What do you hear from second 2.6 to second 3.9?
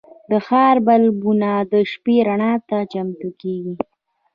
ته چمتو کېږي.